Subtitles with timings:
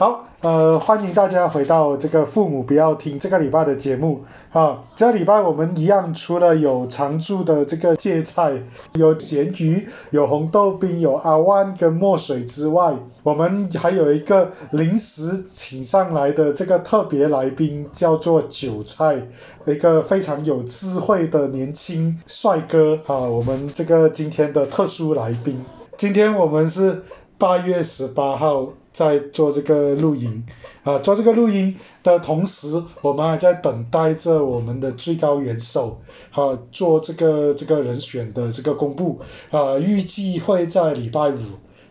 [0.00, 4.24] 好，呃，欢迎大家回到这个父母不要听这个礼拜的节目。
[4.50, 8.62] 啊，这个礼拜我们一样，除了有常驻的这个芥菜，
[8.94, 12.94] 有咸鱼，有红豆冰，有阿万跟墨水之外，
[13.24, 19.26] 我们还有一个临时请上来的这个特别来宾，叫做韭菜，
[19.66, 25.62] 一个非常有智慧的年轻帅哥啊，我们这个今天的特殊来宾，
[25.98, 27.02] 今天我们是
[27.40, 28.74] 八月十八号。
[28.92, 30.44] 在做这个录音
[30.82, 36.00] 啊，做这个录音的同时，我们还在等待着我们的最高元首
[36.32, 39.20] 啊做这个这个人选的这个公布
[39.52, 41.38] 啊，预计会在礼拜五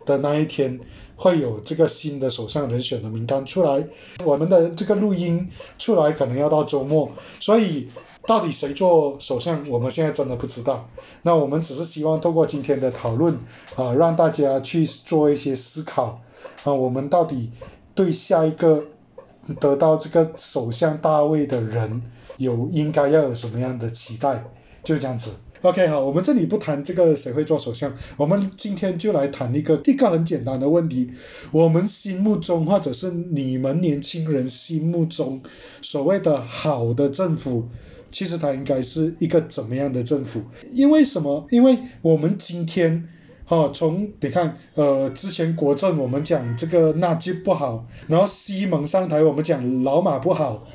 [0.05, 0.81] 的那一天
[1.19, 3.85] 会有这个新的首相人选的名单出来。
[4.23, 7.11] 我们的这个录音出来可能要到周末，
[7.41, 7.89] 所以
[8.25, 10.89] 到底谁做首相，我们现在真的不知道。
[11.21, 13.37] 那我们只是希望透过今天的讨论
[13.75, 16.21] 啊，让大家去做一些思考。
[16.63, 17.51] 啊，我们到底
[17.95, 18.85] 对下一个
[19.59, 22.01] 得到这个首相大位的人
[22.37, 24.45] 有应该要有什么样的期待？
[24.83, 25.31] 就这样子。
[25.61, 31.11] OK，好，我们这里不谈这个谁会做首相，我们今天就来谈一个一个很简单的问题：
[31.51, 35.41] 我们心目中或者是你们年轻人心目中
[35.81, 37.67] 所谓的好的政府，
[38.09, 40.43] 其实它应该是一个怎么样的政府？
[40.71, 41.45] 因为什么？
[41.51, 43.09] 因为我们今天。
[43.49, 50.67] 哦，从你看，呃，之前国政我们讲这个纳吉不好，然后西蒙上台我们讲老马不好，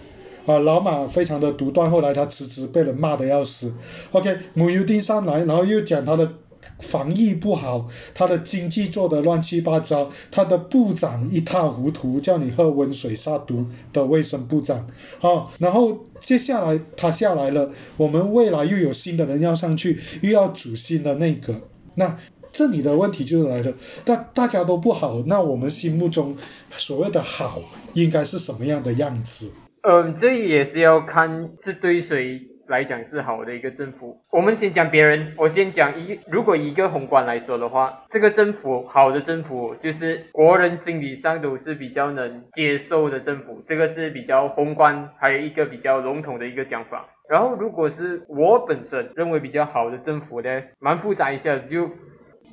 [0.47, 3.73] 啊，老马非常的独断，后来他辞职被人骂的要死。
[4.13, 6.35] OK，穆尤丁上来，然后又讲他的
[6.81, 14.87] 防疫不好，他的经济做的乱七八糟，他的部长一塌糊涂，叫你喝温水杀毒的卫生部长。
[15.19, 21.61] 好，然后接下来他下来了，我们未来又有新的人要上去，又要组新的内阁，
[21.95, 22.19] 那。
[22.57, 26.37] 这里的问题就来了，大大家都不好，那我们心目中
[26.77, 27.61] 所谓的好
[27.95, 29.51] 应该是什么样的样子？
[29.87, 34.23] 嗯，这也是要看是对谁来讲是好的一个政府。
[34.31, 47.07] 我们先讲别人，我先讲一，如果一个宏观来说的话，这个政府好的政府就是国人心理上都是比较能接受的政府，这个是比较宏观，还有一个比较笼统的一个讲法。
[47.29, 51.91] 然后如果是我本身认为比较好的政府呢，蛮复杂一下就。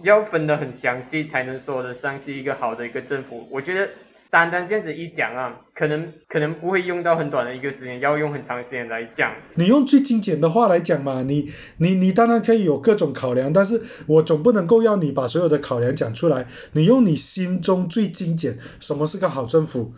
[0.04, 3.48] 要分得很详细才能说得上是一个好的一个政府。
[3.52, 3.88] 我觉得
[4.32, 9.34] 单单这样子一讲啊，可能可能不会用到很短的一个时间，要用很长时间来讲。
[9.56, 16.48] 你用最精简的话来讲嘛，你你你当然可以有各种考量，但是我总不能够要你把所有的考量讲出来。
[16.72, 19.94] 你用你心中最精简，什么是个好政府？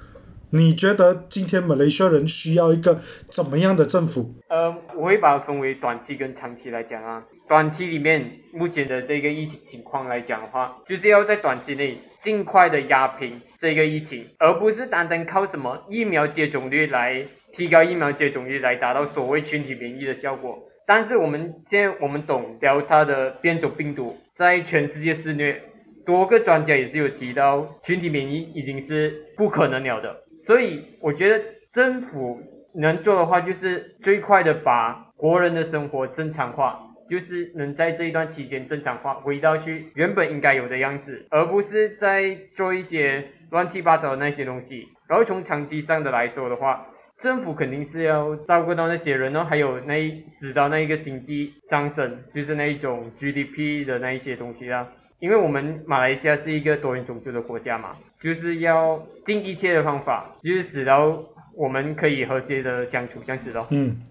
[0.50, 4.34] 你觉得今天马来西亚人需要一个怎么样的政府？
[4.50, 7.24] 呃，我会把它分为短期跟长期来讲啊。
[7.48, 20.64] 短期里面，目前的这个疫情情况来讲的话，就是要在短期内尽快的压平这个疫情，而不是单单靠什么疫苗接种率来提高疫苗接种率来达到所谓群体免疫的效果。
[20.86, 25.62] 但是我们现在我们懂了它的变种病毒在全世界肆虐，
[26.06, 30.24] 多个专家也是有提到群体免疫已经是不可能了的。
[30.40, 32.42] 所以我觉得政府
[32.74, 44.88] 能做的话，就是最快的把国人的生活正常化，就是能在这一段期间正常化，回到去原本应该有的样子，而不是在做一些乱七八糟的那些东西。
[45.08, 46.88] 然后从长期上的来说的话，
[47.20, 54.88] 政府肯定是要照顾到那些人哦，还有那使到那一个经济上升，就是那一种 GDP 的那一些东西啦。
[55.20, 61.24] 因为我们马来西亚是一个多元种族的国家嘛，就是要尽一切的方法，就是使到
[61.56, 63.68] 我们可以和谐的相处，这样子咯。
[63.70, 64.02] 嗯，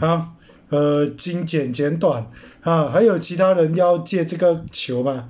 [0.00, 0.35] 好，
[0.70, 2.26] 呃，精简简短，
[2.62, 5.28] 啊，还有其他人要借这个球吗？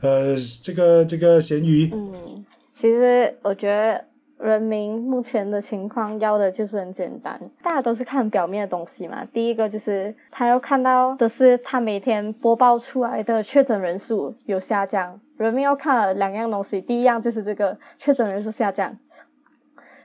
[0.00, 1.90] 呃，这个这个咸鱼。
[1.92, 4.04] 嗯，其实我觉得。
[4.36, 9.24] 人民目前的情况要的就是很简单，大家都是看表面的东西嘛。
[9.32, 18.92] 第一个就是他要看到的是他每天播报出来的确诊人数有下降，人民要看了两样东西，第一样就是这个确诊人数下降。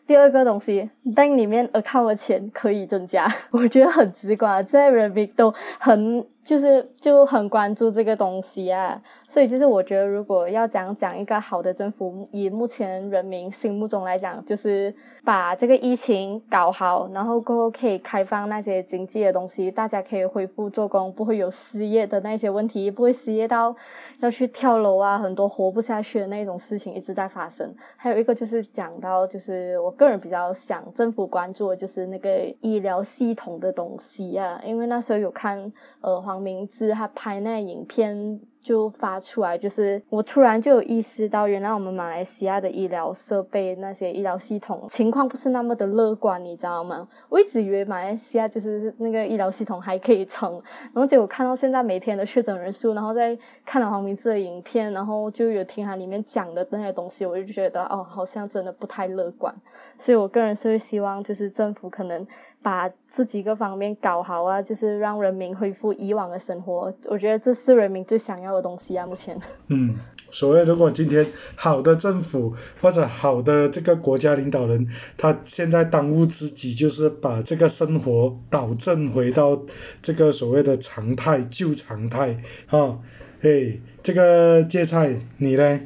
[0.09, 14.91] 第二个东西，bank 里面 account 的钱可以增加， 我觉得很直观，在人民都很就是就很关注这个东西啊，所以就是我觉得如果要讲讲一个好的政府，以目前人民心目中来讲，就是
[15.23, 23.75] 把这个疫情搞好，然后过后可以开放那些经济的东西，大家可以恢复做工，不会有失业的那些问题，不会失业到
[24.21, 27.71] 要去跳楼啊，很多活不下去的那种事情一直在发生。
[27.95, 29.93] 还有一个就是讲到就是我。
[29.99, 32.29] 个人比较想政府关注的就是那个
[32.61, 35.59] 医疗系统的东西啊，因为那时候有看
[35.99, 47.07] 呃黄明志他拍那影片就发出来，就是我突然就有意识到，原来我们马来西亚的医疗设备那些医疗系统情况不是那么的乐观，你知道吗？
[47.29, 50.53] 我一直以为马来西亚就是那个医疗系统还可以撑，
[50.93, 53.35] 然后结果看到现在每天的确诊人数，然后再
[53.65, 59.51] 看了黄明志的影片，然后就有听他里面讲的那些东西，我就觉得哦，好像真的不太乐观。
[59.97, 62.27] 所以我个人是会希望，就是政府可能。
[62.61, 66.93] 把这几个方面搞好啊，就是让人民恢复以往的生活。
[67.05, 69.39] 我觉得这是人民最想要的东西啊，目前。
[69.67, 69.95] 嗯，
[70.29, 71.25] 所谓如果今天
[71.55, 79.61] 好的政府或者好的这个国家领导人，他现在当务之急就是把这个生活导正回到
[80.01, 82.99] 这个所谓的常态旧常态啊。
[83.41, 85.79] 哎，这个芥菜你呢？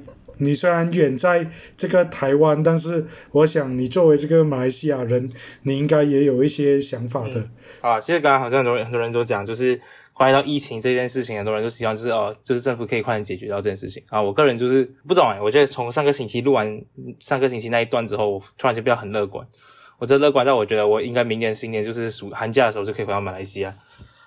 [0.43, 5.29] 你虽然远在这个台湾，但是我想你作为这个马来西亚人，
[5.63, 7.47] 你应该也有一些想法的。
[7.81, 9.79] 啊，其实刚刚好像很多很多人都讲，就是
[10.13, 14.21] 关于到疫情这件事情，很多人都希望就是哦，就是政府可以快点解决到这件事情啊。
[14.21, 16.81] 我个人就是不懂哎，我觉得从上个星期录完
[17.19, 19.45] 上个星期那一段之后，我突然间变得很乐观。
[19.99, 23.73] 我这乐观到我觉得我应该明年新年就是暑寒假的时候就可以回到马来西亚。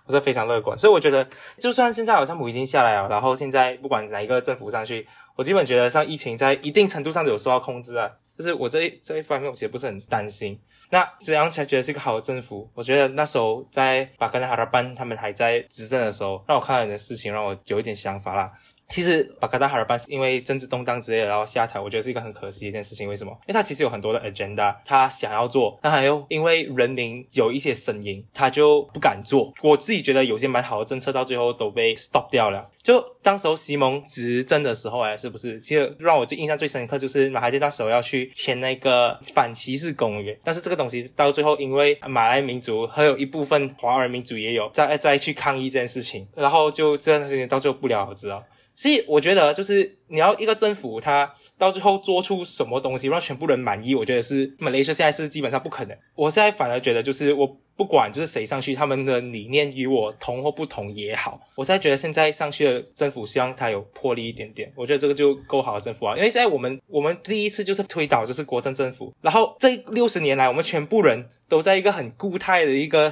[0.09, 1.27] 我是非常乐观，所以我觉得，
[1.59, 5.05] 就算现在好像姆已经下来了，然后现在不管哪一个政府上去，
[5.37, 10.59] 我基本觉得像疫情在一定程度上有受到控制啊，就是我这一这一方面我其实不是很担心。
[10.91, 12.69] 那怎样才觉得是一个好的政府？
[12.75, 18.51] 我觉得那时候在巴格纳哈拉班他们还在执政的时候，让我看到你的事情，让我有一点想法啦。
[18.89, 23.09] 其实巴卡达哈尔班是因为政治动荡之类的，然后下台，我觉得是一个很可惜的一件事情。
[23.09, 23.33] 为什么？
[23.47, 29.53] 因为他其实有很多的 agenda，他想要做，但他又因为人民有一些声音，他就不敢做。
[29.63, 32.71] 我自己觉得有些蛮好的政策，到最后都被 stop 掉了。
[32.83, 35.59] 就当时候西蒙执政的时候，哎，是不是？
[35.59, 48.45] 其实让我最印象最深刻就是马哈蒂那时候要去签那个反歧视公约，但是这个东西到最后，因为马来民族还有一部分华人民族也有再再去抗议这件事情，然后就这件事情到最后不了了之了。
[48.77, 55.97] 所以我觉得，就是你要一个政府，他到最后做出什么东西让全部人满意，我觉得是马来西亚现在是基本上不可能。
[56.15, 66.15] 我现在反而觉得，就是我不管就是谁上去，他们的理念与我同或不同也好，我现在觉得现在上去的政府，希望他有魄力一点点，我觉得这个就够好的政府啊。
[66.15, 73.11] 因为现在我们我们第一次就是推倒就是国政政府，然后这六十年来，我们全部人都在一个很固态的一个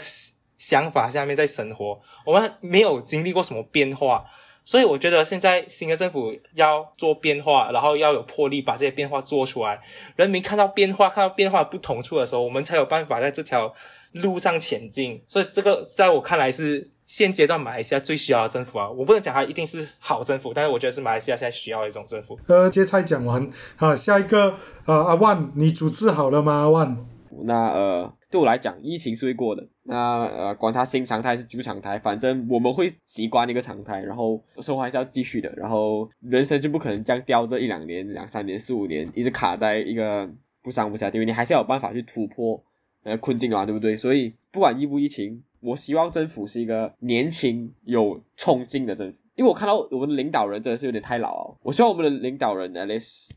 [0.58, 4.26] 想法下面在生活，我们没有经历过什么变化。
[4.64, 9.78] 所以我觉得现在新的政府要做变化，然后要有魄力把这些变化做出来。
[10.16, 13.74] 人民看到变化，看到变化不同处的时候，我们才有办法在这条
[14.12, 15.22] 路上前进。
[15.28, 18.88] 所以这个在我看来是现阶段马来西亚最需要的政府啊！
[18.88, 22.38] 我不能讲它一定是好政府，但是我觉得是马来西亚现在需要的一种政府。
[22.46, 23.46] 呃，接菜讲完，
[23.76, 24.54] 好，下一个，
[24.86, 26.52] 呃，阿万，你主治好了吗？
[26.52, 26.96] 阿万？
[27.42, 28.12] 那呃。
[28.34, 29.64] 对我来讲，疫情是会过的。
[29.84, 35.48] 那呃，管它新常态是旧常态，反正我们会习惯一个常态，然后生活还是要继续的。
[35.56, 40.28] 然后人生就不可能这样吊这一两年、两三年、四五年，一直卡在一个
[40.62, 41.24] 不上不下地位。
[41.24, 42.60] 你还是要有办法去突破
[43.04, 43.94] 呃困境啊，对不对？
[43.94, 49.22] 所以不管疫不疫情，我希望政府是一个年轻有冲劲的政府。
[49.36, 52.86] 因为我看到我们的领导人真的是有点太老哦，我希望我们的领导人呢，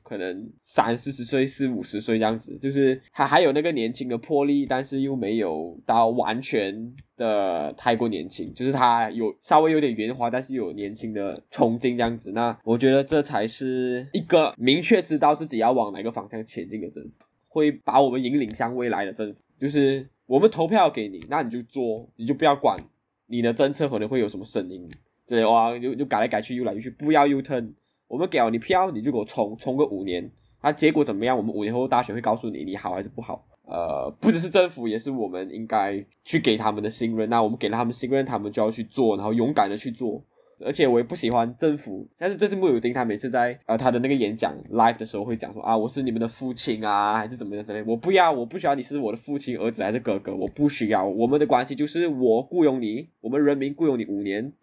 [0.03, 12.31] 可能三四十岁、四五十岁这样子，就是他还有那个年轻的魄力，但是又没有到完全的太过年轻，就是他有稍微有点圆滑，但是有年轻的冲劲这样子。
[12.31, 19.41] 那我觉得这才是一个明确知道自己要往哪个方向前进的政府，会把我们引领向未来的政府。
[19.59, 22.77] 就是我们投票给你，那你就做，你就不要管
[23.25, 24.87] 你的政策可能会有什么声音。
[25.27, 27.73] 对哇，就就改来改去，又来又去，不要 U turn。
[28.07, 30.31] 我们给你票，你就给我冲冲个五年，
[30.63, 31.35] 那结果怎么样？
[31.35, 33.45] 我们五年后大选会告诉你，你好还是不好。
[33.65, 37.29] 呃，不只是政府，也是我们应该去给他们的信任。
[37.29, 40.23] 那我们给了他们信任，他们就要去做，然后勇敢的去做。
[40.65, 47.83] 而且我也不喜欢政府，但是这是穆有丁他每次在呃他的那个演讲 live 的时候会讲说啊，我是你们的父亲啊，还是怎么样之类。
[47.85, 51.05] 我不要，我不需要你是我的父亲、儿子还是哥哥，我不需要。
[51.05, 54.53] 我们的关系就是我雇佣你，我们人民雇佣你五年。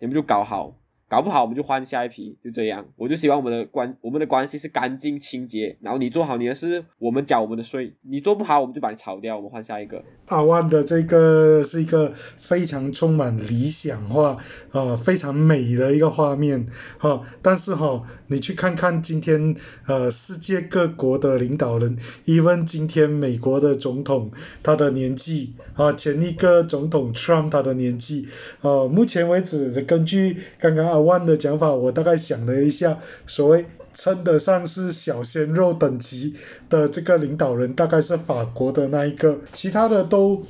[0.00, 0.74] 你们就搞好，
[1.10, 2.86] 搞不好我们就换下一批，就这样。
[2.94, 7.92] 我就希望我们的关我们的关系是干净清洁，然后你做好你的事，我们缴我们的税。
[8.02, 10.04] 你做不好，我们就把你炒掉，我们换下一个。
[10.26, 14.36] 阿万的这个是一个非常充满理想化
[14.70, 16.66] 啊，非常美的一个画面
[16.98, 17.22] 哈。
[17.42, 19.56] 但是哈，你去看看今天
[19.88, 24.30] 呃世界各国的领导人，even 今天美国的总统
[24.62, 28.28] 他的年纪啊，前一个总统 Trump 他的年纪
[28.60, 33.66] 啊，目前为止根据刚刚阿万的讲法，我大概想了一下，所谓。
[33.92, 36.36] 称得上是小鲜肉等级
[36.68, 40.46] 的这个领导人，大概是法国的那一个，其他的都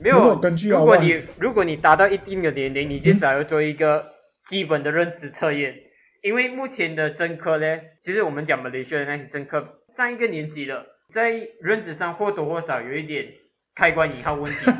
[0.00, 0.36] 没有。
[0.40, 4.06] 根据如果你如果你达到一定的年龄，你至少要做一个
[4.44, 5.76] 基本的认知测验。
[6.20, 9.64] 因为目前的政客呢，就是我们讲马来西亚的那些政客，
[9.96, 13.26] 上一个年纪了，在认知上或多或少有一点
[13.74, 14.70] 开关引号问题，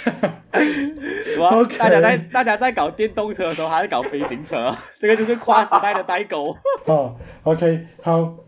[0.46, 0.72] 所以
[1.24, 6.56] 是吧大家在大家在搞电动车的时候，还在搞飞行车，这个就是跨时代的代沟。
[6.86, 8.45] 哦，OK，好。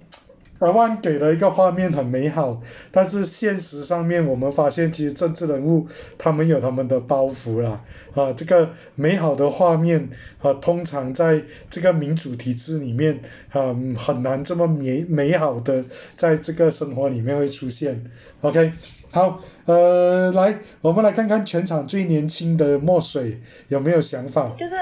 [0.59, 2.61] 阿万给了一个画面很美好，
[2.91, 5.87] 但是现实上面我们发现，其实政治人物
[6.19, 7.85] 他们有他们的包袱啦。
[8.15, 10.11] 啊，这个美好的画面
[10.43, 15.85] 啊，通常在这个民主体制里面啊，很难这么美美好的
[16.17, 18.11] 在这个生活里面会出现。
[18.41, 18.73] OK，
[19.12, 24.53] 好，呃，来，我们来看看全场最年轻的墨水有没有想法？
[24.59, 24.75] 就是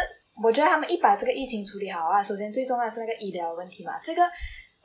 [0.42, 4.23] 我觉得他们一把这个疫情处理好啊，首先最重要是那个医疗问题嘛，这个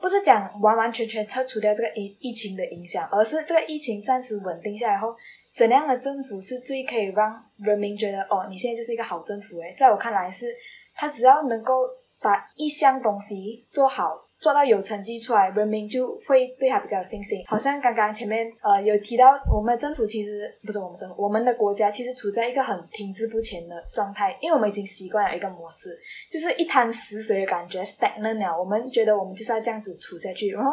[0.02, 5.14] 不是讲完完全全撤除掉这个疫疫情的影响，而是这个疫情暂时稳定下来后，
[5.54, 10.52] 怎样的政府是最可以让人民觉得哦，你现在就是一个好政府诶，在我看来是，
[10.96, 11.88] 他只要能够
[12.20, 14.18] 把一项东西做好。
[14.42, 17.40] 做到有成绩出来，人民就会对他比较有信心。
[17.46, 25.96] 好像刚刚前面呃有提到，我们政府其实不是我们政府，我们的国家其实处在一个很停滞不前的状态，因为我们已经习惯了一个模式，
[26.28, 28.58] 就是一滩死水的感觉，stagnant 了。
[28.58, 30.72] 我们觉得我们就是要这样子处下去，然后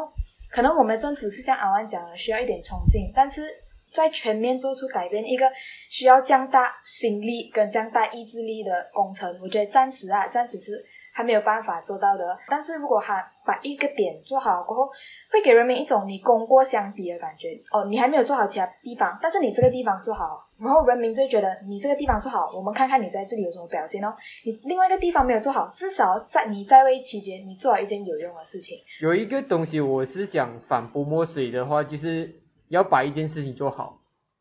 [0.51, 3.47] 可能我们政府是像阿万讲的，需要一点冲劲，但是
[3.93, 5.45] 在全面做出改变，一个
[5.91, 10.83] 需要降大心力跟降大意志力的工程，我觉得暂时啊，暂时是。
[11.13, 14.89] 还没有办法做到的，但是如果他把一个点做好过后，
[15.31, 17.49] 会给人民一种你功过相抵的感觉。
[17.71, 24.13] 哦，你还没有做好其他地方，但是你这个地方做好，然后人民就觉得你这个地方做好，我们看看你在这里有什么表现哦。
[24.45, 28.77] 你另外一个地方没有做好，至少在你在位期间，你做了一件有用的事情。
[29.01, 33.99] 有一个东西我是想反驳墨水的话，就是要把一件事情做好。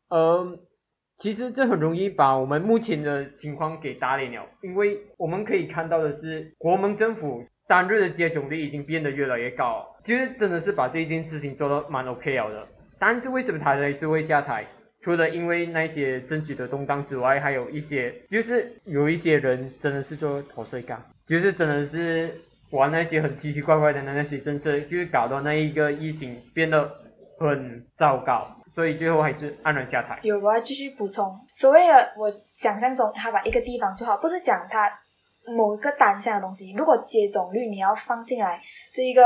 [0.09, 0.59] 嗯。
[1.19, 12.67] 其实这很容易把我们目前的情况给打脸了，因为我们可以看到的是，国门政府单日的接种率已经变得越来越高，其实真的是把这件事情做到蛮 OK 了的。
[12.97, 14.65] 但是为什么他还是会下台？
[15.01, 22.29] 除了因为那些政局的动荡之外，还有一些就是有一些人真的是做脱税干，就是真的是
[22.71, 26.89] 玩那些很奇奇怪怪的那些政策，就是搞到那一个疫情变得
[27.37, 28.58] 很糟糕。
[28.71, 30.19] 所以最后还是黯然下台。
[30.23, 31.37] 有，我要继续补充。
[31.55, 34.91] 所谓的我想象中，他把一个地方做好，不是讲他
[35.55, 36.73] 某一个单项的东西。
[36.73, 38.61] 如果接种率你要放进来
[38.93, 39.23] 这一个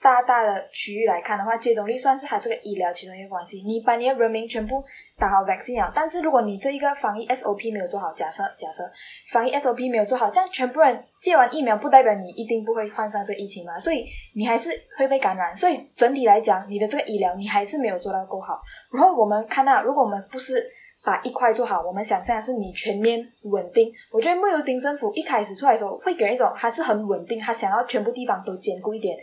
[0.00, 3.62] 大大的区域来看的话，接种率算是它这个医疗其中一个关系。
[3.62, 4.84] 你把你的人民全部
[5.18, 8.88] 打好 vaccine 了，但是如果你这一个防疫 SOP 没有做好，假设假设
[9.32, 13.76] 防疫 SOP 没有做好，这样全部人接完疫苗，不代表你一定不会患上这疫情嘛？
[13.76, 15.54] 所以你还是会被感染。
[15.54, 18.60] 所以整体来讲，你的这个医疗你还是没有做到够好。
[18.92, 20.64] 然后我们看到，如果我们不是
[21.04, 23.92] 把一块做好，我们想象是你全面稳定。
[24.12, 29.16] 我觉得穆尤丁政府一开始出来的时候，会给人一种还是很稳定，他想要全部地方都兼顾一点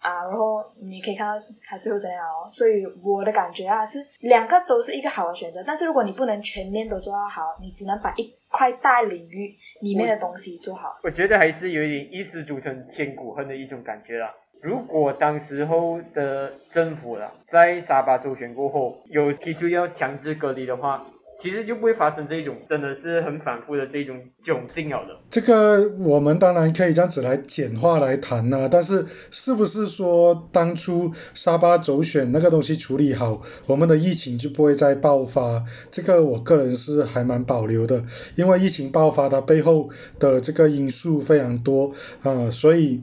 [0.00, 0.24] 啊。
[0.24, 2.50] 然后你可以看到他最后怎样哦。
[2.52, 5.62] 所以我的感觉啊，是两个都是一个好的选择。
[5.66, 10.98] 但是如果你不能全面都做到好，你只能把一块大领域里面的东西做好。
[11.02, 14.34] 我觉得还是有点一失足成千古恨的一种感觉啦。
[14.62, 21.06] 如果当时候的政府了，在沙巴周选过后有提出要强制隔离的话，
[21.40, 25.18] 其实就不会发生这种真的是很反复的这种窘境了的。
[25.30, 35.64] 这个我们当然可以这样子来简化来谈呐、但是是不是说当初沙巴走选那个东西处理好，我们的疫情就不会再爆发？
[35.90, 38.04] 这个我个人是还蛮保留的，
[38.36, 43.00] 因为疫情爆发它背后的这个因素非常多啊、所以。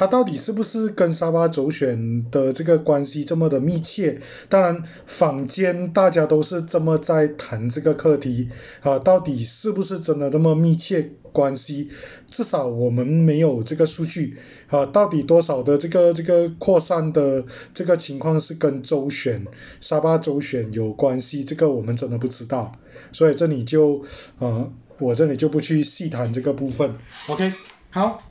[0.00, 4.22] 它到底是不是跟沙巴走选的这个关系这么的密切？
[4.48, 8.48] 当然，坊间大家都是这么在谈这个课题
[8.80, 11.90] 啊，到底是不是真的这么密切关系？
[12.30, 14.38] 至少我们没有这个数据
[14.68, 19.46] 啊，到底多少的这个这个扩散的这个情况是跟州选
[19.82, 21.44] 沙巴州选有关系？
[21.44, 22.72] 这个我们真的不知道，
[23.12, 24.06] 所以这里就
[24.38, 26.94] 呃，我这里就不去细谈这个部分。
[27.28, 27.52] OK，
[27.90, 28.22] 好，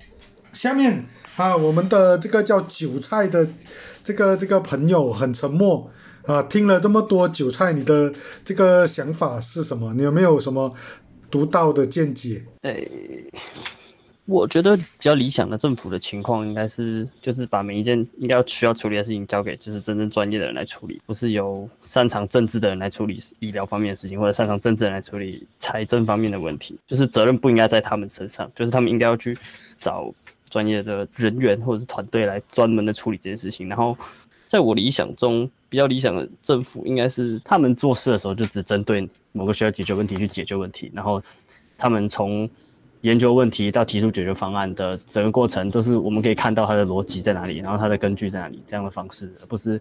[0.54, 1.06] 下面。
[1.36, 3.48] 啊，我们的这个叫韭菜的
[4.04, 5.90] 这个这个朋友很沉默
[6.26, 9.94] 啊，听了这么多韭菜，你的这个想法是什么？
[9.94, 10.74] 你有没有什么
[11.32, 12.44] 独到的见解？
[12.64, 13.32] 诶、
[14.26, 26.78] 我觉得比较理想的政府的情况应该是，就是把每一件应该要需要处理的事情交给就是真正专业的人来处理，不是由擅长政治的人来处理医疗方面的事情，或者擅长政治人来处理财政方面的问题。
[26.86, 29.36] 就是责任不应该在他们身上，就是他们应该要去
[29.80, 30.14] 找
[30.50, 33.70] 专业的人员或者是团队来专门的处理这件事情。
[33.70, 33.98] 然后，
[34.48, 41.22] 在我理想中，比较理想的政府应该是他们做事的时候就只针对某个需要解决问题去解决问题，然后
[41.78, 42.50] 他们从
[43.02, 49.80] 研究问题到提出解决方案的整个过程，都是我们可以看到它的逻辑在哪里，然后它的根据在哪里这样的方式，而不是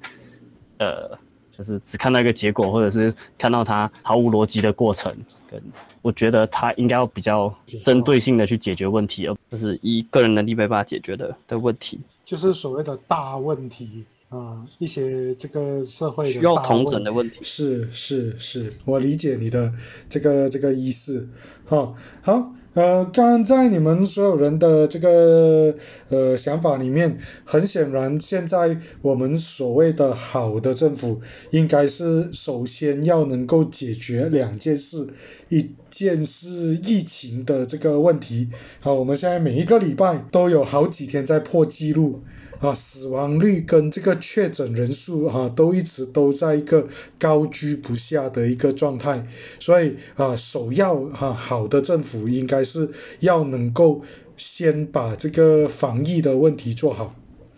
[0.78, 1.18] 呃，
[1.56, 5.12] 就是只看到一个结果，或者是看到它毫无逻辑的过程。
[5.50, 5.60] 跟
[6.02, 7.52] 我觉得他应该要比较
[7.82, 12.00] 针对性的去解决问题，而不是以个人能力没办法解决的的问题。
[12.24, 17.38] 就是所谓的大问题啊，一些这个社会需要大同整的问题。
[17.42, 19.72] 是是是，我理解你的
[20.10, 21.28] 这个这个意思。
[21.64, 25.74] 好，好，呃，刚在你们所有人的这个
[26.10, 31.20] 呃想法里面，很显然，现在我们所谓的好的政府，
[31.50, 35.08] 应该是首先要能够解决两件事，
[35.48, 38.50] 一件是疫情的这个问题。
[38.80, 42.22] 好，我们现在每一个礼拜都有好几天在破纪录。
[42.60, 46.88] 啊，死亡率跟这个确诊人数哈、都一直都在一个
[47.18, 49.26] 高居不下的一个状态，
[49.60, 54.02] 所以啊，首要哈、好的政府应该是要能够
[54.36, 57.14] 先把这个防疫的问题做好。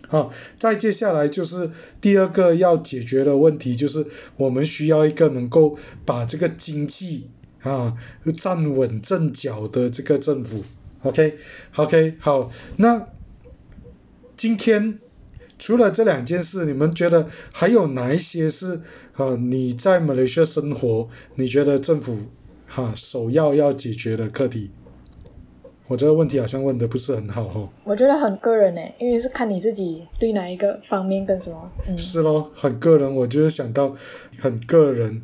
[0.09, 7.31] 好，再接下来就是第二个要解决的问题，就是我们需要一个能够把这个经济
[7.63, 7.97] 啊
[8.37, 10.65] 站稳阵脚的这个政府。
[11.03, 13.07] OK，OK，、好，那
[14.41, 14.99] 今天
[15.59, 18.81] 除了这两件事，你们觉得还有哪一些是
[19.15, 22.17] 呃你在马来西亚生活，你觉得政府
[22.67, 24.71] 哈、首要要解决的课题？
[25.89, 27.69] 我这个问题好像问的不是很好哦。
[27.85, 33.95] 我觉得很个人呢，因为是看你自己对哪一个方面跟什么，嗯，是咯，很个人，我就是想到
[34.39, 35.21] 很个人。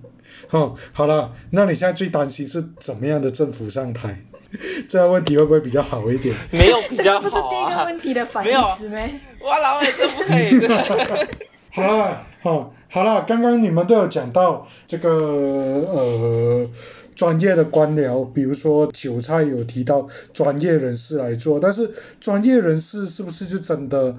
[0.51, 4.27] 哦，好了，那你现在最担心是怎么样的政府上台？
[4.89, 6.35] 这个问题会不会比较好一点？
[6.51, 8.01] 没有 比较不是好啊第一个问。
[8.01, 9.11] 题的反义没有啊词咩？
[9.41, 10.77] 哇，老外，这不可以，这个
[11.73, 16.71] 好了，好，好了，刚刚你们都有讲到这个呃
[17.15, 24.17] 专业的官僚，比如说韭菜有提到专业人士来做，但是专业人士是不是就真的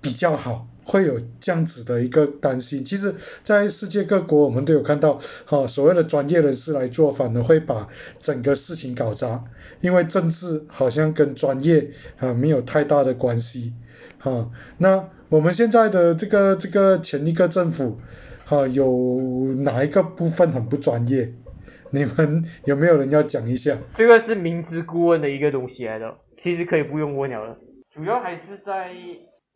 [0.00, 0.66] 比较好？
[0.86, 2.84] 会有这样子的一个担心。
[2.84, 7.88] 其实，在世界各国我们都有看到，哈、所谓的专业人士来做，反而会把
[8.20, 9.44] 整个事情搞砸，
[9.80, 13.74] 因为政治好像跟专业啊没有太大的关系。
[14.18, 17.98] 哈、那我们现在的这个这个前一个政府，
[18.44, 21.34] 哈、有哪一个部分很不专业？
[21.90, 23.78] 你们有没有人要讲一下？
[23.94, 27.58] 这个是明知故问的一个东西来的，其实可以不用问了的。
[27.90, 28.92] 主要还是在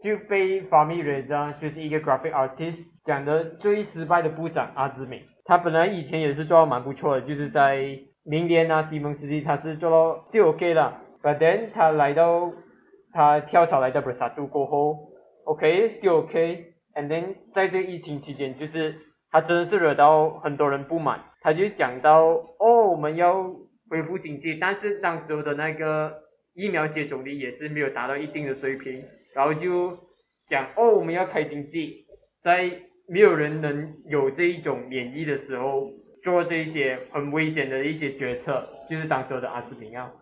[0.03, 12.53] 就被 Fahmi Reza 就是一个 graphic artist 讲的最失败的部长阿兹敏，他本来以前也是做到蛮不错的，就是在明年啊西蒙斯基他是做到 still OK 的，but then 他来到
[13.13, 15.11] 他跳槽来到 Bersatu 过后
[15.45, 18.95] ，OK still OK，and then 在这个疫情期间就是
[19.31, 22.25] 他真的是惹到很多人不满，他就讲到
[22.59, 23.51] 哦我们要
[23.91, 26.23] 恢复经济，但是当时候的那个
[26.55, 29.03] 疫苗接种率也是没有达到一定的水平，
[29.35, 29.99] 然后就
[30.47, 32.07] 讲哦我们要开经济，
[32.41, 32.71] 在
[33.09, 35.91] 没有人能有这一种免疫的时候
[36.23, 40.13] 做这一些很危险的一些决策，就是当时的阿兹敏啊。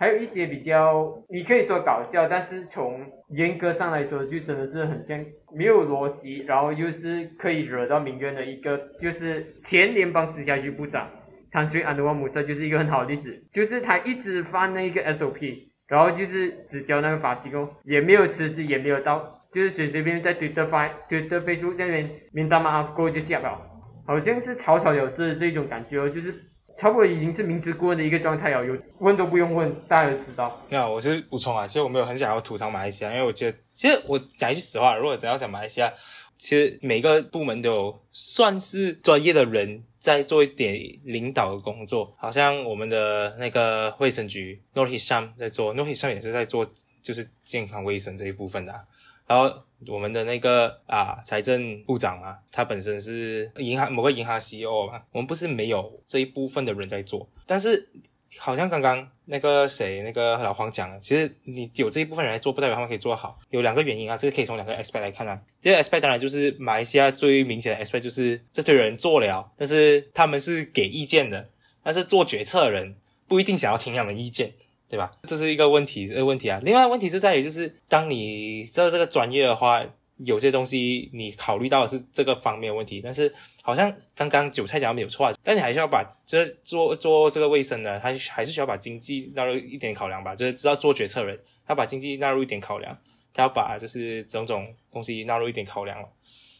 [0.00, 11.10] 还有一些比较，你可以说搞笑，但是从严格上来说，就真的是很像没有逻辑，然后又是可以惹到民怨的一个，就是前联邦直辖局部长
[11.50, 23.58] 汤水安德万姆瑟就是一个很好的例子，就是他一直犯那个 SOP，然后就是只交那个罚金哦，也没有辞职，也没有到，就是随随便便在 Twitter 发 Twitter Facebook 那边名单嘛过就下了，
[24.06, 26.44] 好像是草草了事这种感觉哦，就是。
[26.80, 30.56] 差不多已经是明知故问的一个状态了，有问都不用问，大家都知道。
[30.70, 35.92] 没有，我是补充啊，其实我没有很想要吐槽马来西亚，因为我觉得，其实我讲一句实话，如果真要讲马来西亚，
[36.36, 45.94] 其实每个部门都有算是专业的人在做一点领导的工作，好像我们的那个卫生局 n o r h i s h a m 在做 n o r h i
[45.94, 46.66] s h a m 也是在做
[47.02, 48.84] 就是健康卫生这一部分的啊、
[49.26, 57.88] 然后我们的那个啊财政部长嘛，他本身是银行某个银行 CEO 嘛，我们不是没有这一部分的人在做，但是
[58.36, 65.40] 好像刚刚那个谁那个老黄讲了，其实你有这一部分人来做，不代表他们可以做好，有两个原因啊，这个可以从两个 aspect 来看啊。
[65.60, 71.48] 第二个 aspect 当然就是马来西亚最明显的 aspect 就是这堆人做了，但是他们是给意见的，
[71.82, 74.52] 但是做决策的人不一定想要听他们意见。
[74.90, 75.12] 对吧？
[75.24, 76.58] 这是一个问题，这个问题啊。
[76.64, 79.84] 另外问题就在于，就是当你知道这个专业的话，
[80.18, 92.98] 有些东西你考虑到的是这个方面的问题，但是好像刚刚韭菜讲的没有错啊，但你还是要把这做做这个卫生的，他还是需要把经济纳入一点考量吧，就是知道做决策人，他把经济纳入一点考量，
[93.32, 96.08] 他要把就是种种东西纳入一点考量了，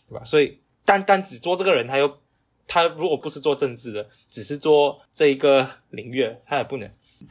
[0.09, 0.25] 对吧？
[0.25, 2.19] 所以单单只做这个人，他又
[2.67, 6.89] 他如果不是做政治的，只是做这一个领域，他也不能。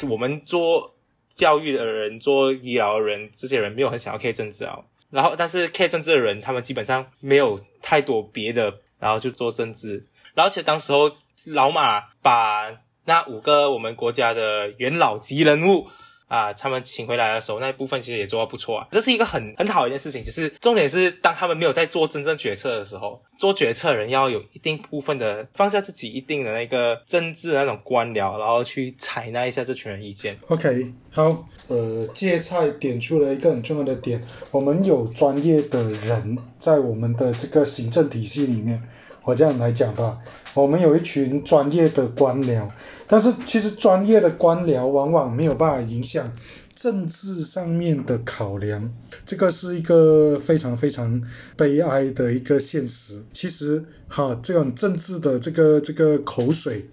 [0.09, 0.95] 我们做
[1.33, 4.77] 教育的人、做医疗的人，这些人没有很想要 K 政治啊。
[5.10, 10.04] 然后，但是 K 政治的人，他们基本上没有太多别的，然后就做政治。
[10.34, 11.12] 然后，且当时候
[11.46, 12.72] 老马把
[13.06, 15.88] 那五个我们国家的元老级人物。
[16.27, 18.87] 啊，他们请回来的时候，那一部分其实也做得不错啊。
[18.91, 30.37] 这是一个很很好的一件事情，只是重点是当他们没有在做真正决策的时候，做决策人要有一定部分的放下自己一定的那个政治那种官僚，然后去采纳一下这群人意见。
[30.49, 38.83] OK，好，呃，芥菜点出了一个很重要的点，我们有专业的人在我们的这个行政体系里面，
[39.27, 40.19] 我这样来讲吧，
[40.53, 42.69] 我们有一群专业的官僚，
[43.07, 46.31] 但是其实专业的官僚往往没有办法影响
[46.73, 48.93] 政治上面的考量，
[49.25, 51.23] 这个是一个非常非常
[51.57, 53.21] 悲哀的一个现实。
[53.33, 56.85] 其实哈，这种政治的这个这个口水。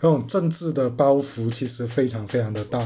[0.00, 2.78] 那种政治的包袱其实非常非常的大。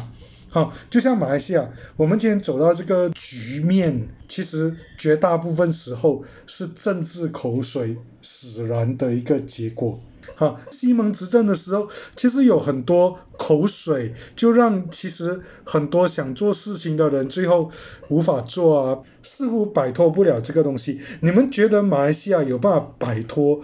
[0.52, 9.98] 好，就像马来西亚，我们今天走到这个局面，其实绝大部分时候是政治口水使然的一个结果。
[10.34, 17.70] 好，西蒙执政的时候，其实有很多口水，就让其实很多想做事情的人最后
[18.10, 21.00] 无法做啊，似乎摆脱不了这个东西。
[21.20, 23.62] 你们觉得马来西亚有办法摆脱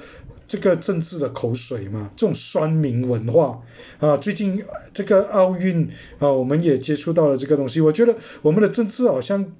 [0.49, 3.63] 这个政治的口水嘛，这种酸民文化
[4.01, 7.81] 啊，最近这个奥运啊，我们也接触到了这个东西。
[7.81, 9.53] 我觉得我们的政治好像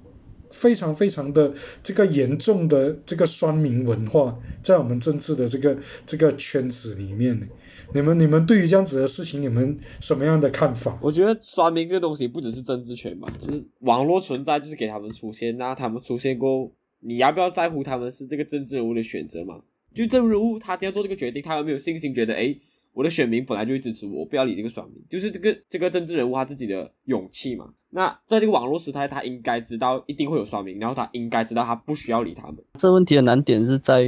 [0.51, 7.49] 非常非常的这个严重的这个酸民文化，在我们政治的这个这个圈子里面。
[7.91, 10.99] 你们你们对于这样子的事情，你们什么样的看法？
[11.01, 19.61] 我觉得酸民这个东西不只是政治圈嘛，就是网络存在就是给他们出现，那他们出现过，你要不要在乎他们是这个政治人物的选择嘛？
[19.93, 22.59] 就政治人物他要做这个决定，他有没有信心觉得，诶，
[22.93, 27.69] 我的选民本来就会支持我，不要理这个选民，就是这个这个政治人物他自己的勇气嘛。
[27.91, 32.57] 那在这个网络时代，他应该知道一定会有酸民，然后他应该知道他不需要理他们。
[32.77, 34.03] 这问题的难点是在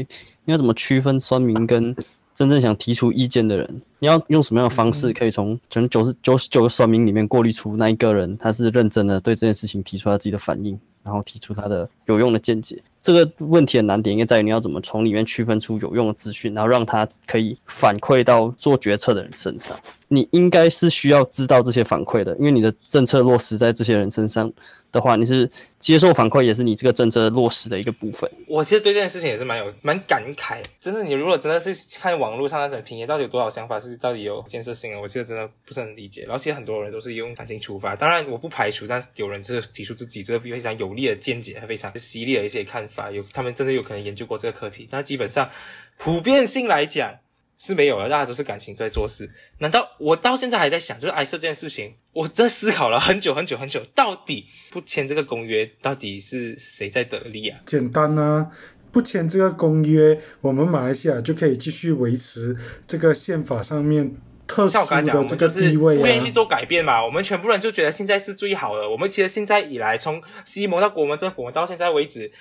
[0.46, 1.96] 你要怎么区分酸民跟
[2.36, 3.82] 真正想提出意见的人？
[4.00, 12.82] 你要用什么样的方式可以从可能九十九十九个酸民里面过滤出那一个人，他是认真的对这件事情提出他自己的反应，然后提出他的有用的见解？
[13.02, 19.80] 这个问题的难点应该在于你要怎么从里面区分出有用的资讯，然后让他可以反馈到做决策的人身上。
[20.08, 24.52] 你应该是需要知道这些反馈的，因为你的政策落实在这些人身上
[24.92, 28.30] 的话，你是接受反馈，也是你这个政策落实的一个部分。
[28.46, 36.24] 我其实对这件事情也是蛮有蛮感慨，真的，你如果真的是看网络上那种评言，到底有多少想法是到底有建设性的，我其实真的不是很理解。
[36.24, 45.50] 然后其实很多人都是用感情出发，当然我不排除，但是有人是提出自己这个非常有利的见解，非常犀利的一些看法，有他们真的有可能研究过这个课题，那基本上
[45.98, 47.20] 普遍性来讲。
[47.64, 49.30] 是没有了，大家都是感情在做事。
[49.60, 57.60] 难道我到现在还在想，就是埃塞这件事情，我真思考了很久很久很久，到底不签这个公约，到底是谁在得利啊？
[57.64, 58.50] 简单啊，
[58.92, 64.16] 不签这个公约，我们马来西亚就可以继续维持这个宪法上面
[64.48, 66.32] 特殊的这个地位啊不愿意去。
[66.32, 67.06] 做改变嘛。
[67.06, 68.90] 我们全部人就觉得现在是最好的。
[68.90, 72.32] 我们其实现在以来，从西蒙到国门政府，我们到现在为止，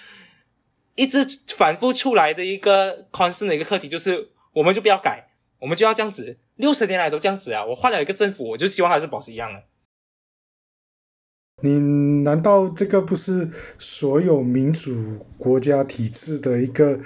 [1.00, 6.36] 一直反复出来的一个宽泛的一个课题，就是我们就不要改，我们就要这样子。
[6.56, 7.64] 六十年来都这样子啊！
[7.64, 9.62] 我换了一个政府，我就希望还是保持一样的。
[11.62, 11.78] 你
[12.22, 17.00] 难道这个不是所有民主国家体制的一个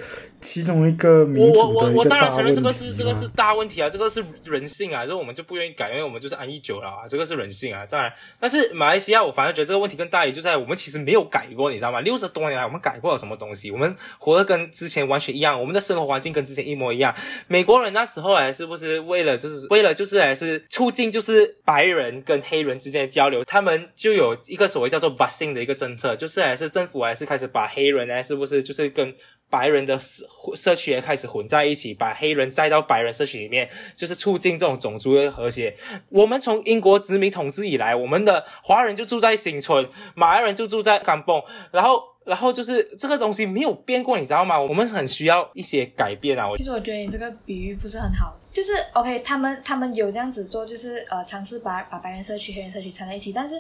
[0.45, 7.87] 其中一个民我我我我当然承认这个是这个是大问题啊，这个是人性啊，这个我们就不愿意改，因为我们就是安逸久了啊，这个是人性啊。
[7.87, 12.03] 当然，但是马来西亚我反而觉得这个问题更大，也就在我们其实没有改过，你知道吗？
[12.03, 13.71] 六十多年来我们改过了什么东西？
[13.71, 17.15] 我们活得跟之前完全一样，我们的生活环境跟之前一模一样。
[17.49, 29.15] 美国人那时候哎，是不是为了就是为了就是还是促进就是白人跟黑人之间的交流，他们就有一个所谓叫做 busing 的一个政策，就是还是政府还是开始把黑人呢，是不是就是跟
[29.55, 35.77] 白人的社社区也开始混在一起，把黑人带到白人社区里面，就是促进这种种族的和谐。
[36.09, 41.41] 我们从英国殖民统治以来，我们的华人就住在新村，马来人就住在甘蹦，
[41.71, 44.61] 然后然后就是这个东西没有变过，你知道吗？
[44.61, 46.51] 我们很需要一些改变啊！
[46.57, 53.55] 其实我觉得你这个比喻不是很好，就是 OK，他们他们有这样子做，就是呃尝试把把白人社区、黑人社区掺在一起，但是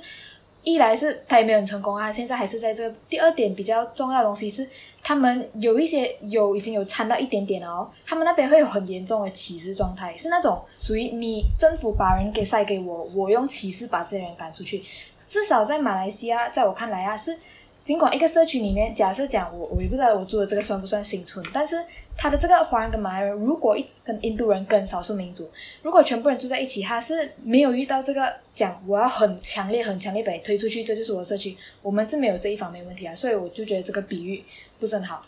[0.64, 2.96] 一来是他也没有很成功啊，现在还是在这个。
[3.08, 4.68] 第二点比较重要的东西是，
[5.02, 14.82] 他们有一些有已经有掺到一点点了哦，他们那边会有很严重的歧视状态，是那种属于你政府把人给塞给我，我用歧视把这些人赶出去。
[15.28, 17.38] 至少在马来西亚，在我看来啊是。
[17.84, 21.76] 尽管一个社区里面，假设讲我我也不知道我住的这个算不算新村，但是
[22.16, 25.50] 他的这个华人跟马来人，如果一跟印度人跟少数民族，
[25.82, 34.42] 如果全部人住在一起，他是没有遇到这个讲我要很强烈很强烈把推出去，这就是我的社区，我们是没有这一方面问题啊，所以我就觉得这个比喻
[34.80, 35.20] 不是很好。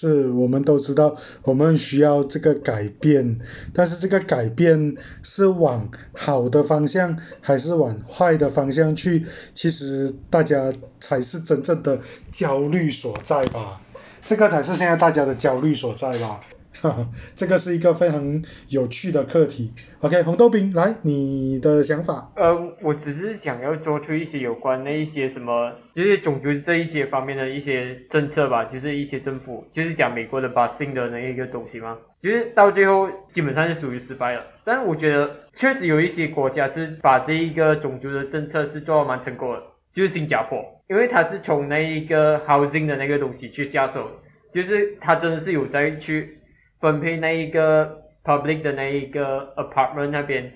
[0.00, 3.38] 是我们都知道，我们需要这个改变，
[3.74, 9.26] 但是这个改变是往好的方向还是往坏的方向去？
[9.52, 13.82] 其实大家才是真正的焦虑所在吧，
[14.26, 16.40] 这个才是现在大家的焦虑所在吧。
[17.34, 19.72] 这个是一个非常有趣的课题。
[20.00, 22.32] OK，红豆冰，来你的想法。
[22.36, 34.44] 呃，我只是想要做出一些有关那一些什么，就是种族这一些方面的一些政策吧，就是一些政府，就是讲美国的把新的那一个东西嘛，就是到最后基本上是属于失败了。
[34.64, 44.08] 但是我觉得确实有一些国家是把这一个种族的政策是做的蛮成功的，就是新加坡，因为它是从那一个 housing 的那个东西去下手，
[44.54, 46.39] 就是它真的是有在去。
[46.80, 50.50] 分配那一个 public 的那一个 apartment 那边，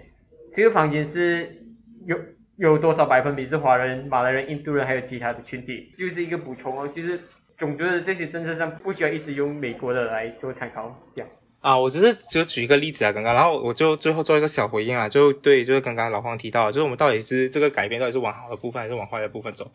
[0.52, 1.62] 这个房间是
[2.06, 2.18] 有
[2.56, 7.20] 有多少百分比是华人、马来人、印度人还有其他的群体，就是一个补充哦，就是
[7.58, 11.30] 总觉得这些政策上不需要一直用美国的来做参考，这样。
[11.60, 19.70] 啊，我只是就举一个例子啊，刚刚，然后我就最后做一个小回应啊，就对，就是刚刚老黄提到，就是我们到底是这个改变到底是往好的部分还是往坏的部分走，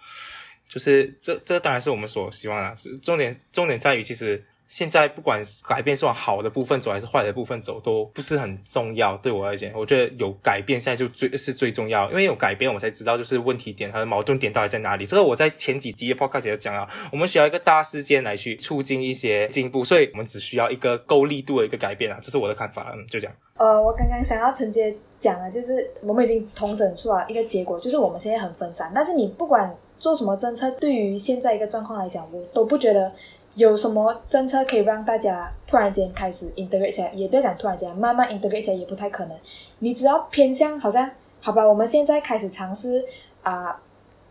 [0.67, 4.43] 就是这这当然是我们所希望的，重点重点在于其实。
[4.69, 9.17] 现在不管改变是往好的部分走还是坏的部分走，都不是很重要。
[9.17, 15.07] 对我而言，我觉得有改变现在就最是最重要，因为有改变，我才知道就是问题点和矛盾点到底在哪里。
[15.07, 22.93] 这个我在前几集的 podcast 也讲了，我们需要一个大事件来去促进一些进步，所以我们只需要一个够力度的一个改变啊，这是我的看法。
[22.95, 23.35] 嗯，就这样。
[23.57, 28.91] 呃，我刚刚想要承接讲的，就是我们已经统整出来一个结果，就是我们现在很分散。
[28.93, 33.11] 但是你不管做什么政策，对于现在一个状况来讲，我都不觉得。
[33.55, 37.11] 有什么政策可以让大家突然间开始 integrate 起来？
[37.13, 39.37] 也不要讲突然间，慢慢 integrate 起来也不太可能。
[39.79, 41.09] 你只要偏向，好像
[41.41, 43.03] 好吧，我们现在开始尝试
[43.41, 43.81] 啊，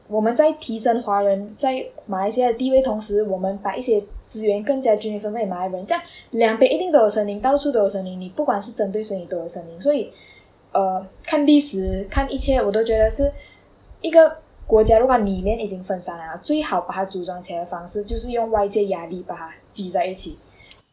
[0.07, 8.21] 我们在提升华人在马来西亚的地位，同时我们把一些资源更加均匀分配马来人，这样两边一定都有声音，到处都有声音。
[8.21, 9.81] 你不管是针对谁，你都有声音。
[9.81, 10.13] 所以，
[10.73, 13.31] 呃，看历史，看一切，我都觉得是
[14.01, 14.39] 一个。
[14.69, 20.37] 国家如果里面已经分散了，最好把它组装起来的方式就是用外界压力把它挤在一起。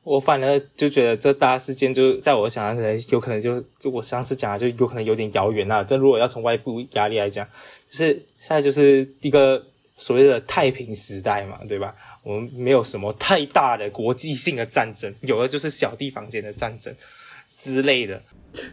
[0.02, 5.84] 我反而就觉得这大事件就在我想象起来，有可能就就我上次讲的，就有可能有点遥远啊。
[5.84, 7.46] 这如果要从外部压力来讲，
[7.90, 9.62] 就是现在就是一个
[9.98, 11.94] 所谓的太平时代嘛，对吧？
[12.24, 16.96] 我们没有什么太大的国际性的战争，有的就是小地方间的战争
[17.58, 18.22] 之类的。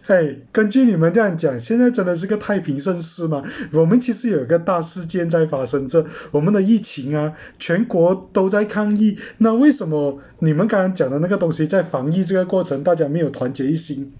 [0.07, 3.43] 哎，根据你们这样讲，现在真的是个太平盛世吗？
[3.73, 9.19] 我们其实有一个大事件在发生着，我们的疫情啊，全国都在抗疫。
[9.39, 14.13] 那为什么你们刚刚讲的那个东西，在防疫这个过程，大家没有团结一心，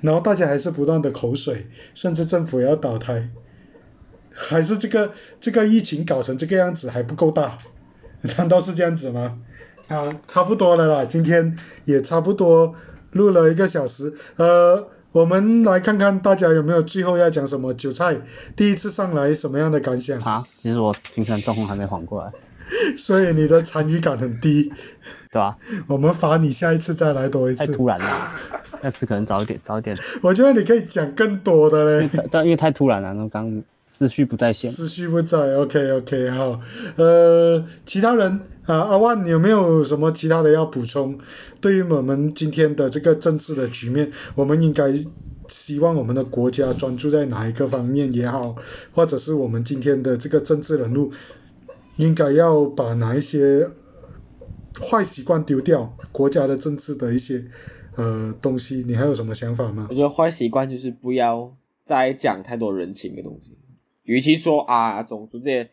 [0.00, 3.30] 然后大家还是不断的口水，甚至政府要倒台，
[4.32, 7.58] 还是这个这个疫情搞成这个样子还不够大？
[8.36, 9.38] 难道是这样子吗？
[9.86, 12.74] 啊，差不多了啦，今天也差不多。
[13.18, 17.74] 录了一个小时，呃，我们来看看大家有没有最后要讲什么。
[17.74, 18.20] 韭菜
[18.56, 20.20] 第一次上来什么样的感想？
[20.22, 22.32] 啊，其实我平常状况还没缓过来，
[22.96, 24.72] 所以你的参与感很低，
[25.30, 25.58] 对吧？
[25.88, 27.66] 我们罚你下一次再来多一次。
[27.66, 28.06] 太突然了，
[28.82, 29.96] 下次可能早一点，早一点。
[30.22, 32.08] 我觉得你可以讲更多的嘞。
[32.30, 33.62] 但因为太突然了，那刚。
[33.98, 34.70] 思绪不在线。
[34.70, 36.60] 思绪不在，OK OK 好，
[36.94, 41.18] 呃，其他人啊，阿万你有没有什么其他的要补充？
[41.60, 44.94] 对于我们今天的这个政治的局面，我们应该
[45.48, 48.54] 希望我们的国家专注在哪一个方面也好，
[48.94, 51.10] 或者是我们今天的这个政治人物，
[51.96, 53.68] 应该要把哪一些
[54.80, 55.96] 坏习惯丢掉？
[56.12, 57.46] 国家的政治的一些
[57.96, 59.88] 呃东西，你还有什么想法吗？
[59.90, 63.58] 我觉得坏习惯就是不要再讲太多人情的东西。
[64.08, 65.68] 与其说啊种族这些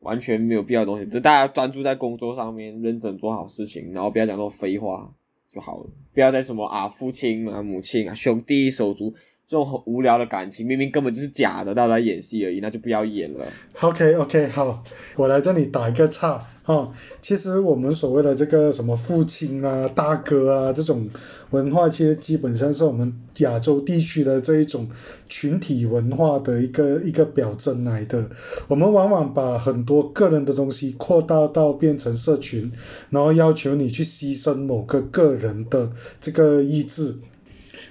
[0.00, 5.12] 完全没有必要的东西，就大家专注在工作上面，认真做好事情，然后不要讲那种废话
[5.48, 5.90] 就好了。
[6.14, 9.12] 不要再什么啊父亲啊母亲啊兄弟手足
[9.46, 13.46] 这种很无聊的感情，明明根本就是假的，大家演戏而已，那就不要演了。
[13.80, 14.82] OK OK 好，
[15.16, 16.44] 我来这里打一个岔。
[16.66, 21.10] 哦，其实我们所谓的这个什么父亲啊、大哥啊这种
[21.50, 24.88] 文化，其实基本上是我们亚洲地区的这一种
[25.28, 28.30] 群体文化的一个一个表征来的。
[28.66, 32.72] 我们往往把很多个人的东西扩大到变成社群，
[33.10, 37.14] 然后要求你去牺牲某个个人的这个意志。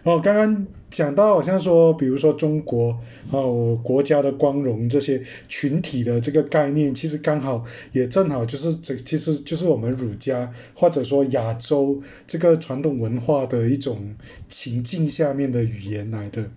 [0.04, 0.68] 哦，刚刚。
[0.96, 2.98] 讲到好像说，比如说中国
[3.30, 14.16] 哦国家的光荣这些群体的这个概念，其实刚好也正好就是这其实就是我们儒家或者说亚洲这个传统文化的一种
[14.48, 16.50] 情境下面的语言来的。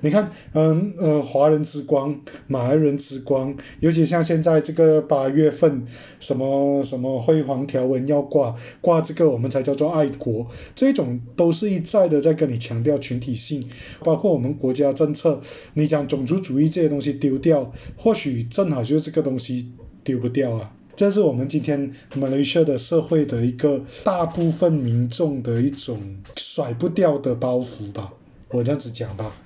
[0.00, 5.86] 你看，嗯呃，华人之光、马来人之光，尤其像现在这个八月份，
[6.20, 13.68] 什么什么辉煌条纹要挂，挂这个我们才叫做爱国，这种都是一再的在跟你强调群体性，
[14.04, 15.40] 包括我们国家政策，
[15.74, 19.72] 你讲种族主义这些东西丢掉，或许正好就是这个东西
[20.04, 20.72] 丢不掉啊。
[20.96, 25.98] 这是我们今天马来西亚的社会的一个大部分民众的一种
[26.36, 28.14] 甩不掉的包袱吧，
[28.48, 29.36] 我这样子讲吧。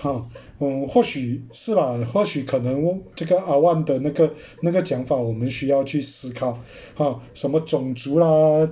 [0.00, 4.32] 哈，嗯，或许是吧，或许可能这个阿万的那个
[4.62, 6.58] 那个讲法，我们需要去思考，
[6.94, 8.70] 哈，什么种族啦，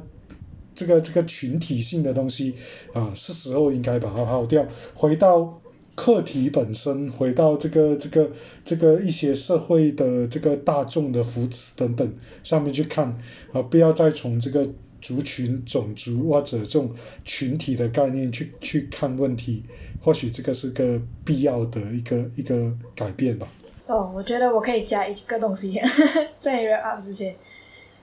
[0.74, 2.54] 这个这个群体性的东西，
[2.94, 5.60] 啊，是时候应该把它抛掉，回到
[5.94, 8.30] 课题本身，回到这个这个
[8.64, 13.20] 这个一些社会的这个大众的福祉等等上面去看，
[13.52, 19.64] 啊，不要再从这个族群、种族或者这种群体的概念去去看问题。
[20.00, 23.48] 或许这个是个必要的一个一个改变吧。
[23.86, 25.80] 哦，我觉得我可以加一个东西，
[26.40, 27.34] 在 wrap up 之前，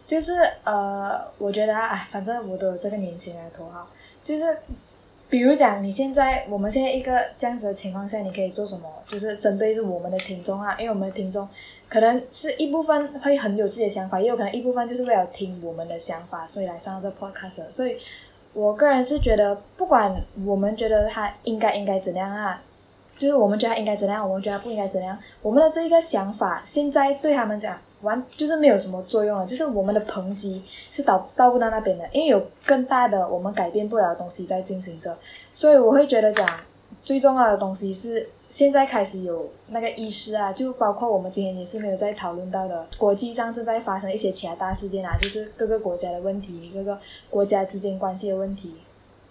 [0.06, 0.34] 就是
[0.66, 3.88] 呃，我觉得啊，反正我都有这个年轻人的头号，
[4.24, 4.44] 就是
[5.30, 8.92] 比如讲，你现在我们现在一个这样子的情况下，你可以做什么？
[9.08, 11.48] 就是针对是我们的听众啊，因为我们的听众
[11.96, 17.98] 可能是一部分会很有自己的想法，也有可能一部分就是为了听我们的想法，所以来上这 podcast，所以。
[18.54, 22.64] 我个人是觉得，不管我们觉得他应该应该怎样啊，
[23.18, 35.18] 就是我们觉得他应该怎样，我们觉得他不应该怎样，我们的这一个想法，现在对他们讲完就是没有什么作用了，就是我们的抨击是导到不到那边的，因为有更大的我们改变不了的东西在进行着，
[35.54, 36.48] 所以我会觉得讲
[37.04, 38.30] 最重要的东西是。
[38.48, 46.98] 现在开始有那个意识啊，就包括我们今天也是没有在讨论到的，国际上正在发生一些其他大事件啊，就是各个国家的问题，各个
[47.30, 48.74] 国家之间关系的问题。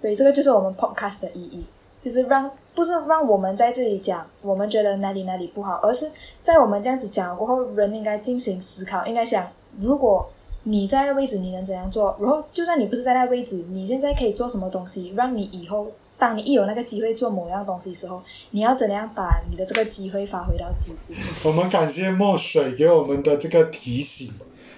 [0.02, 1.64] 对，这个就是我们 podcast 的意义，
[2.02, 6.10] 就是让不是让我们在这里讲我们觉得哪里哪里不好，而是
[6.42, 9.48] 在我们这样子讲过后，人应该进行思考，应该想，
[9.80, 10.28] 如果
[10.64, 12.14] 你在那位置，你能怎样做？
[12.20, 15.86] 然后就算你不是在那位置，你现在可以做什么东西，让你以后。
[16.24, 21.12] 当你一有那个机会做某样东西的时候，你要怎样把你的这个机会发挥到极致？
[21.46, 24.32] 我们感谢墨水给我们的这个提醒。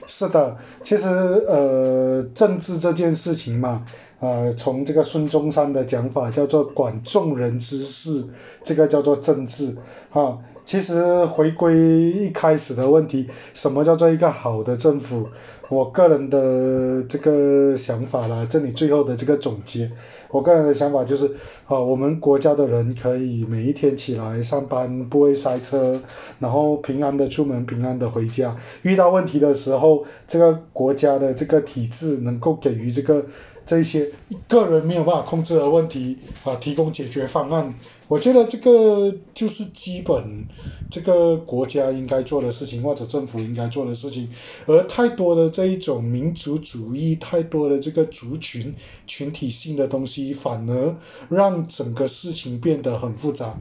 [0.09, 3.85] 是的，其实呃，政治这件事情嘛，
[4.19, 8.25] 呃，从这个孙中山的讲法叫做管众人之事，
[8.65, 9.77] 这个叫做政治
[10.11, 10.39] 啊。
[10.65, 11.77] 其实回归
[12.11, 15.29] 一开始的问题，什么叫做一个好的政府？
[15.69, 19.93] 我个人的这个想法啦，这里最后的这个总结。
[20.31, 21.37] 我个人的想法就是，
[21.67, 26.01] 啊，我们国家的人可以每一天起来上班不会塞车，
[26.39, 28.57] 然后平安的出门，平安的回家。
[28.83, 33.27] 遇到问题的时候，这个国家的这个体制能够给予这个
[33.67, 34.13] 这些
[34.47, 37.75] 个人没有办法控制的问题啊，提供解决方案。
[38.09, 40.47] 我觉得这个就是基本
[40.93, 44.29] 这个国家应该做的事情，或者政府应该做的事情。
[44.67, 48.77] 而太多的这一种民族主义，太多的这个族群
[49.09, 50.95] 群体性的东西，反而
[51.29, 53.59] 让整个事情变得很复杂，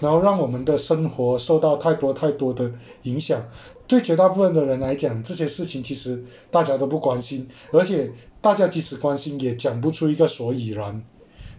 [0.00, 3.44] 然后让我们的生活受到太多太多的影响。
[3.86, 11.04] 对绝大部分的人来讲，这些事情其实大家都不关心，而且大家即使关心，也讲不出一个所以然。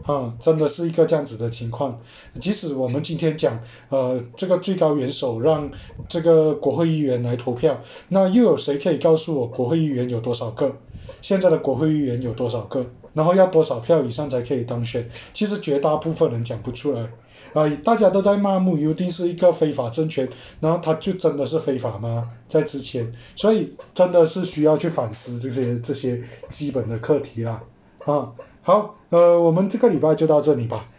[0.07, 1.99] 啊，真的是一个这样子的情况。
[2.39, 5.69] 即使我们今天讲，呃，这个最高元首让
[6.07, 10.77] 这个国会议员来投票，那又有谁可以告诉我国会议员有多少个？
[11.21, 12.85] 现在的国会议员有多少个？
[13.13, 15.09] 然后要多少票以上才可以当选？
[15.33, 17.09] 其实绝大部分人讲不出来。
[17.53, 20.29] 啊，大家都在骂穆尤丁是一个非法政权，
[20.61, 22.29] 然后他就真的是非法吗？
[22.47, 27.63] 在之前，所以真的是需要去反思这些这些基本的课题啦。
[28.05, 28.31] 啊。
[28.67, 30.87] 好，呃，我们这个礼拜就到这里吧。